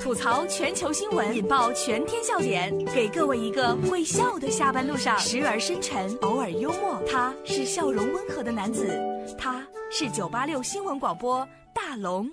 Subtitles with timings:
[0.00, 7.00] 吐槽全球新闻，引爆全天笑点，给各位一个会笑的下班路上，时而深沉，偶尔幽默。
[7.10, 8.98] 他是笑容温和的男子，
[9.38, 12.28] 他是九八六新闻广播大龙。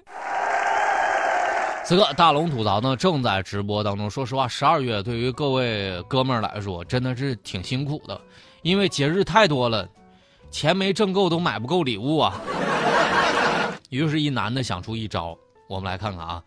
[1.85, 4.09] 此刻大龙吐槽呢正在直播当中。
[4.09, 8.19] 说实话，十二月对于各位哥们儿来说真的是挺辛苦的，
[8.63, 9.87] 因为节日太多了，
[10.49, 12.41] 钱没挣够都买不够礼物啊。
[13.89, 16.43] 于是，一男的想出一招，我们来看看啊。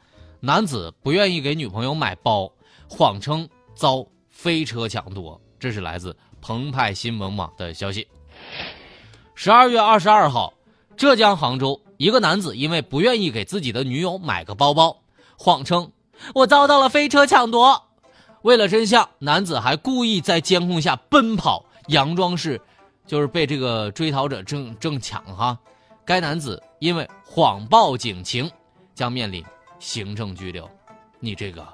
[0.46, 2.48] 男子不愿意给女朋友买包，
[2.88, 5.40] 谎称遭飞车抢夺。
[5.58, 8.06] 这是来自澎湃新闻网的消息。
[9.34, 10.54] 十二月二十二号，
[10.96, 14.96] 浙江杭州一个男子因为不愿意给自己的女友买个包包，
[15.36, 15.90] 谎称
[16.32, 17.82] 我遭到了飞车抢夺。
[18.42, 22.60] 为了真相，男子还故意在监控下奔跑，佯装是，
[23.04, 25.58] 就是被这个追逃者正正抢哈。
[26.04, 28.48] 该男子因为谎报警情，
[28.94, 29.44] 将面临。
[29.78, 30.68] 行政拘留，
[31.20, 31.66] 你这个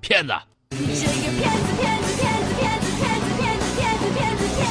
[0.00, 0.32] 骗子！
[0.70, 4.62] 你这个骗子，骗子，骗子，骗子，骗子，骗子，骗子，骗子，骗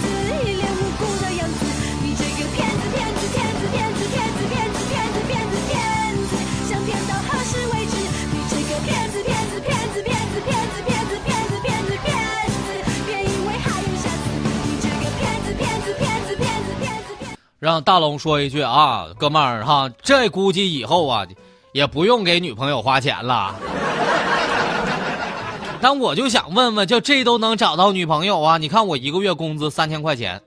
[0.00, 0.04] 子，
[0.40, 1.60] 一脸无辜的样子。
[2.00, 5.76] 你这个骗子，骗子，骗子，骗子，骗子，骗子，骗子，骗子，骗
[6.16, 6.32] 子，
[6.64, 7.94] 想骗到何时为止？
[8.32, 12.08] 你这个骗子，骗子，骗子，骗子，骗子，骗子，骗子，骗子，骗
[12.56, 12.66] 子，
[13.04, 14.24] 别以为还有下次。
[14.64, 21.26] 你这个骗子，骗子，骗子，骗子，骗子，让大龙说一句啊，哥们儿哈，这估计以后啊。
[21.72, 23.54] 也不用给女朋友花钱了，
[25.80, 28.58] 但我就想问问，就这都能找到女朋友啊？
[28.58, 30.42] 你看我一个月工资三千块钱，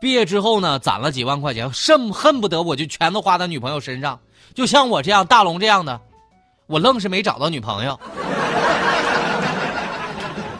[0.00, 4.20] 毕业之后呢，攒了几万块钱，甚恨不得我就全都花在女朋友身上。
[4.54, 6.00] 就像我这样大龙这样的，
[6.66, 7.98] 我愣是没找到女朋友。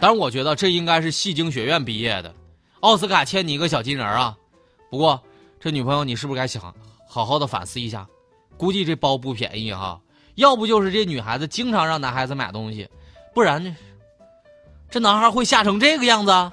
[0.01, 2.33] 但是我觉得这应该是戏精学院毕业的，
[2.79, 4.35] 奥斯卡欠你一个小金人啊。
[4.89, 5.21] 不过
[5.59, 6.73] 这女朋友你是不是该想
[7.07, 8.07] 好好的反思一下？
[8.59, 10.01] 估计这包不便宜哈，
[10.35, 12.89] 要不就是这女孩子经常让男孩子买东西，
[13.33, 13.73] 不然呢，
[14.89, 16.31] 这男孩会吓成这个样子？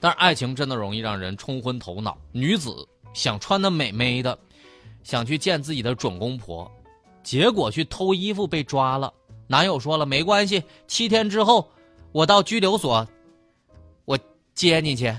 [0.00, 2.18] 但是爱情真的容易让人冲昏头脑。
[2.30, 4.38] 女子想穿的美美的，
[5.02, 6.70] 想去见自己的准公婆，
[7.22, 9.10] 结果去偷衣服被抓了。
[9.46, 11.70] 男友说了没关系，七天之后
[12.12, 13.08] 我到拘留所，
[14.04, 14.18] 我
[14.54, 15.10] 接你去。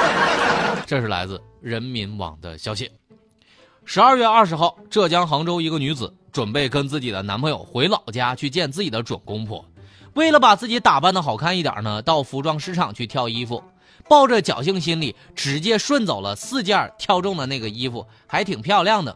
[0.88, 2.90] 这是来自人民网的消息。
[3.84, 9.64] 十二月二十号，浙江杭州一个女子准备跟自己的男朋友回老家去见自己的准公婆，
[10.14, 13.62] 为了把自己打扮的好看一点呢，到服装市场去挑衣服，
[14.08, 19.14] 抱着侥幸心理，直接顺走了四件挑中的那个衣服，还挺漂亮的。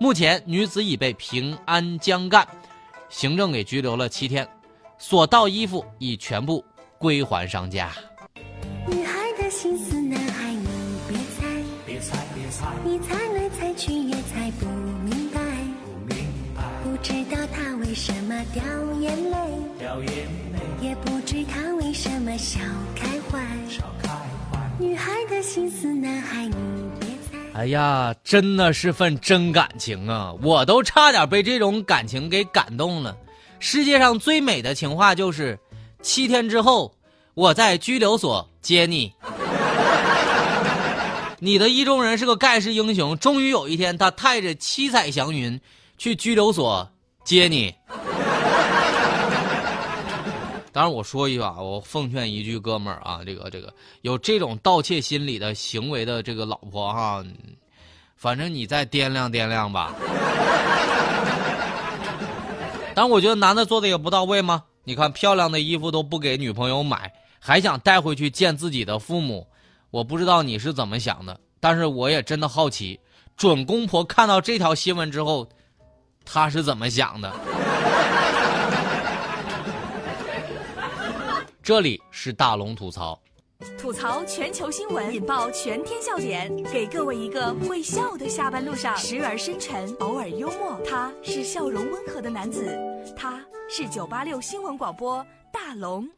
[0.00, 2.46] 目前女子已被平安江干
[3.08, 4.48] 行政给拘留了七天，
[4.98, 6.64] 所盗衣服已全部
[6.98, 7.92] 归还商家。
[8.88, 10.66] 女孩的心思，男孩你
[11.86, 12.25] 别猜，
[12.84, 15.40] 别猜来猜，去也猜不明白，
[16.82, 16.96] 不。
[17.02, 18.62] 知道他为什么掉
[19.00, 19.36] 眼泪，
[19.78, 20.10] 掉眼
[20.52, 20.58] 泪，
[20.88, 22.58] 也不知他为什么笑
[22.96, 23.38] 开怀。
[23.68, 24.08] 笑开
[24.50, 26.54] 怀，女孩的心思，男孩你
[26.98, 27.38] 别猜。
[27.52, 30.32] 哎呀，真的是份真感情啊！
[30.42, 33.16] 我都差点被这种感情给感动了。
[33.60, 35.56] 世界上最美的情话就是：
[36.02, 36.92] 七天之后，
[37.34, 39.12] 我在拘留所接你。
[41.38, 45.60] 你的意中人是个盖世英雄，终于有一天，他带着七彩祥云
[45.98, 46.88] 去拘留所。
[47.24, 47.74] 接你。
[50.72, 57.24] 当然，我说一句啊，我奉劝一句，哥们儿啊，这个这个有这种盗窃心理的行为的这个老婆哈，
[58.16, 59.94] 反正你再掂量掂量吧。
[62.94, 64.62] 但我觉得男的做的也不到位吗？
[64.84, 69.46] 你看漂亮的衣服都不给女朋友买，还想带回去见自己的父母，
[69.90, 72.98] 我不知道你是怎么想的，但是我也真的好奇，
[73.36, 75.48] 准公婆看到这条新闻之后。
[76.28, 77.32] 他是怎么想的？
[81.62, 83.16] 这里是大龙吐槽，
[83.78, 90.80] 吐槽全球新闻，引爆全天笑点，给各位一个会笑的下班路上，时而深沉，偶尔幽默。
[90.84, 92.76] 他是笑容温和的男子，
[93.16, 96.08] 他是九八六新闻广播大龙。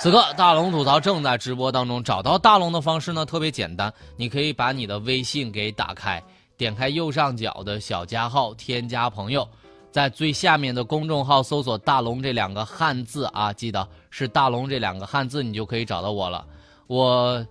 [0.00, 6.22] 此刻大龙吐槽正在直播当中，找到大龙的方式呢特别简单，你可以把你的微信给打开。
[6.56, 9.46] 点开右上角的小加号，添加朋友，
[9.92, 16.46] 在最下面的公众号搜索“大龙”这两个汉字啊，记得是“大龙”这两个汉字，你就可以找到我了。
[16.86, 17.46] 我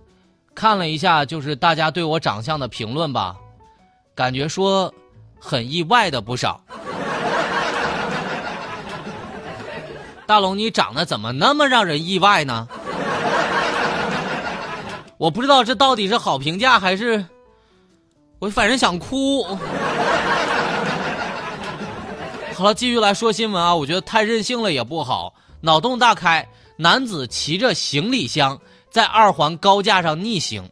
[0.52, 3.36] 看了一下，就是大家对我长相的评论吧，
[4.12, 4.92] 感觉说
[5.38, 6.60] 很意外的不少。
[10.30, 12.68] 大龙，你长得怎么那么让人意外呢？
[15.18, 17.26] 我不知道这到底是好评价还是。
[18.38, 19.42] 我反正想哭。
[22.54, 23.74] 好了，继续来说新闻啊！
[23.74, 26.48] 我觉得太任性了也不好，脑洞大开。
[26.76, 28.56] 男子骑着行李箱
[28.88, 30.62] 在二环高架上逆行，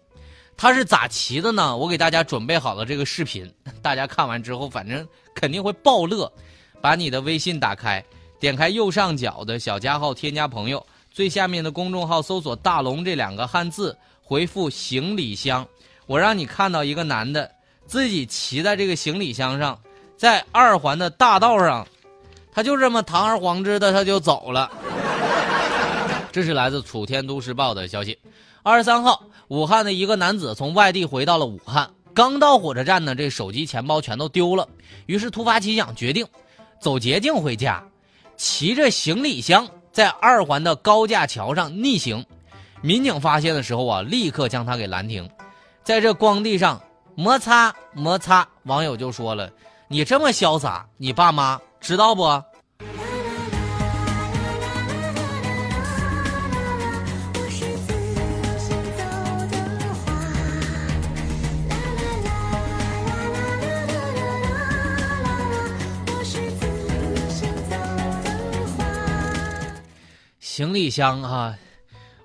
[0.56, 1.76] 他是咋骑的呢？
[1.76, 3.52] 我给大家准备好了这个视频，
[3.82, 6.32] 大家看完之后，反正肯定会爆乐。
[6.80, 8.00] 把你的微信打开，
[8.40, 15.66] 点开右上角的小加号，添加朋友，最下面的公众号搜索“大龙”这两个汉字，回复“行李箱”，
[16.06, 17.50] 我让你看到一个男的
[17.86, 19.78] 自己骑在这个行李箱上，
[20.16, 21.86] 在二环的大道上，
[22.52, 24.70] 他就这么堂而皇之的他就走了。
[26.30, 28.16] 这是来自《楚天都市报》的消息。
[28.62, 34.68] 二十三号，武汉的一个男子从外地回到了武汉，刚到火车站呢，这手机、钱包全都丢了，
[35.06, 36.26] 于是突发奇想，决定
[36.78, 37.82] 走捷径回家，
[38.38, 42.24] 骑着行李箱在二环的高架桥上逆行。
[42.80, 45.28] 民警发现的时候啊，立刻将他给拦停，
[45.82, 46.80] 在这光地上
[47.16, 48.48] 摩擦摩擦。
[48.62, 49.50] 网友就说了
[49.88, 52.40] ：“你这么潇洒，你爸妈知道不？”
[70.58, 71.54] 行李箱哈，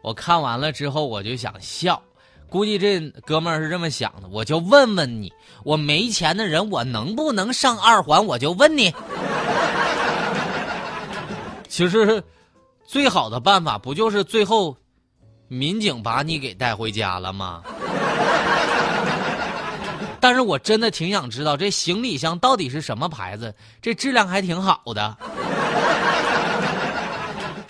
[0.02, 2.02] 我看完了之后我就想笑，
[2.50, 4.28] 估计这哥们儿是这么想的。
[4.28, 5.32] 我就问问你，
[5.64, 8.26] 我没钱的人，我能不能上二环？
[8.26, 8.92] 我就问你。
[11.68, 12.24] 其实，
[12.84, 14.76] 最好的办法不就是最后，
[15.48, 17.62] 民警把你给带回家了吗？
[20.20, 25.16] 但是我真的挺想知道这行李箱到底是什么牌子，这质量还挺好的。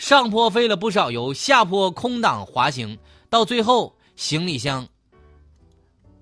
[0.03, 4.85] 上坡费了不少油，下坡空挡滑行，到最后行李箱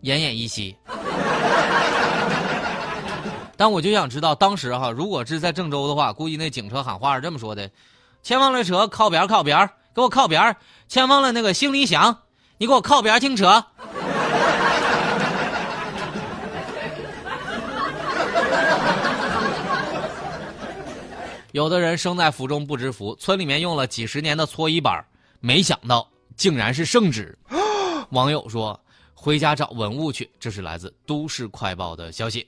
[0.03, 0.77] 奄奄一息。
[3.57, 7.71] 但我就想知道，当时哈，如果是在郑州的话，估计那警车喊话是这么说的：
[8.21, 10.55] 前方的车靠边靠边，给我靠边！
[10.87, 12.19] 前方的那个行李箱，
[12.59, 13.65] 你给我靠边停车。
[21.51, 25.05] 有的人生在福中不知福，村里面用了几十年的搓衣板，
[25.41, 27.37] 没想到竟然是圣旨。
[28.11, 28.79] 网友说
[29.13, 32.47] ：“回家找文物去。”这是来自《都市快报》的消息。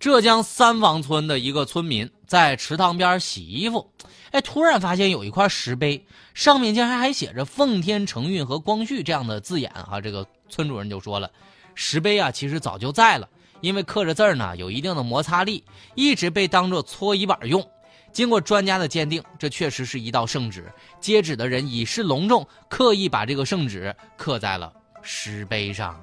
[0.00, 3.92] 浙江三王村的一个村民在池塘边洗衣服，
[4.30, 9.70] 哎，突然发现有一块石碑，上面竟然还写着“奉天承运”和“光绪”这样的字眼。
[9.70, 11.30] 哈，这个村主人就说了
[11.76, 13.28] ：“石碑啊，其实早就在了，
[13.60, 15.62] 因为刻着字呢有一定的摩擦力，
[15.94, 17.64] 一直被当做搓衣板用。”
[18.12, 20.70] 经过专家的鉴定，这确实是一道圣旨。
[21.00, 24.72] 接旨的人以示隆重，刻意把这个圣旨刻在了
[25.02, 25.98] 石碑上。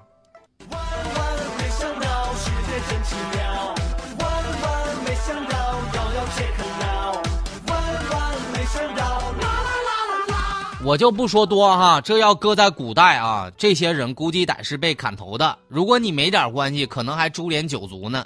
[10.82, 15.56] 我就不说多哈，这要搁在古代啊，这些人估计得是被砍头的。
[15.68, 18.26] 如果你没点关系，可能还株连九族呢。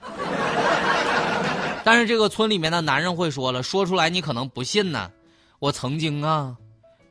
[1.86, 5.12] 但是这个村里面的男人会说了，说出来你可能不信呢。
[5.60, 6.56] 我曾经啊，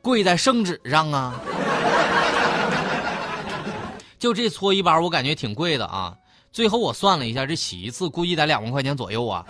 [0.01, 1.39] 跪在圣旨上啊，
[4.17, 6.15] 就这搓衣板，我感觉挺贵的啊。
[6.51, 9.45] 最后我算了一下，这洗一次估计得两万块钱左右啊。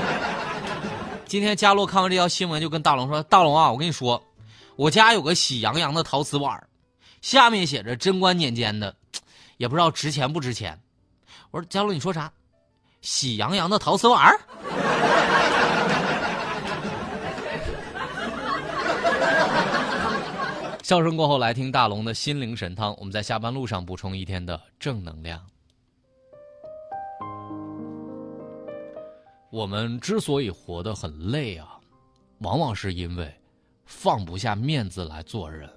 [1.26, 4.22] 今天佳洛看完这条新闻，就跟大龙说：“大龙啊，我跟你说，
[4.76, 6.62] 我家有个喜羊羊的陶瓷碗，
[7.22, 8.94] 下面写着贞观年间的，
[9.56, 10.78] 也不知道值钱不值钱。”
[11.50, 12.30] 我说：“佳洛，你说啥？”
[13.02, 14.40] 喜羊羊的陶瓷碗儿。
[20.82, 22.94] 笑声过后，来听大龙的心灵神汤。
[22.98, 25.40] 我们在下班路上补充一天的正能量。
[29.50, 31.78] 我们之所以活得很累啊，
[32.38, 33.30] 往往是因为
[33.84, 35.68] 放不下面子来做人，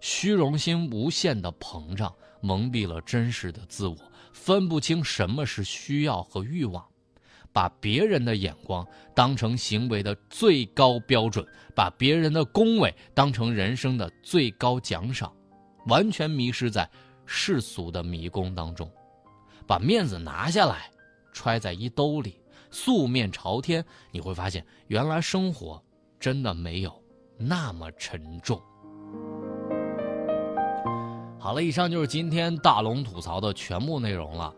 [0.00, 3.96] 虚荣心无限的膨胀，蒙蔽了真实的自我。
[4.34, 6.84] 分不清什么是需要和欲望，
[7.52, 15.32] 把别人的眼光当成行为的最高标准，把别人的恭维当成人生的最高奖赏，
[15.86, 16.86] 完全迷失在
[17.24, 18.90] 世俗的迷宫当中，
[19.68, 20.90] 把面子拿下来，
[21.32, 22.38] 揣在衣兜里，
[22.72, 25.82] 素面朝天，你会发现，原来生活
[26.18, 26.92] 真的没有
[27.38, 28.60] 那么沉重。
[31.44, 34.50] 好了，以上就是今天大龙吐槽的全部内容了。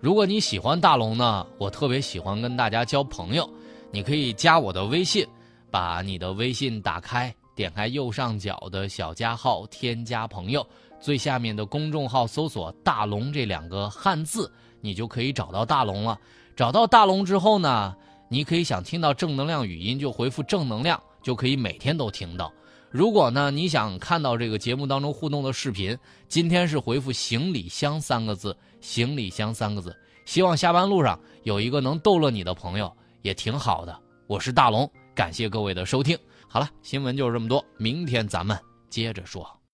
[0.00, 3.46] 如果你喜欢大龙呢，我特别喜欢跟大家交朋友，
[3.90, 5.22] 你可以加我的微信，
[5.70, 10.66] 把你的微信打开，点开右上角的小加号，添加朋友，
[10.98, 16.18] 最下面的公众号搜索“大龙”这两个汉字，你就可以找到大龙了。
[16.56, 17.94] 找到大龙之后呢，
[18.30, 22.50] 你可以想听到正能量语音，就回复正能量，就可以每天都听到。
[22.90, 29.96] 如果呢，你想看到这个节目当中互动的视频，今天是回复“行李箱”三个字，“行李箱”三个字。
[30.24, 32.92] 希望下班路上有一个能逗乐你的朋友，
[33.22, 33.96] 也挺好的。
[34.26, 36.18] 我是大龙，感谢各位的收听。
[36.48, 39.59] 好了，新闻就是这么多，明天咱们接着说。